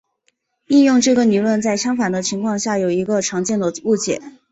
[0.65, 4.19] 应用这个理论在相反的情况下有一个常见的误解。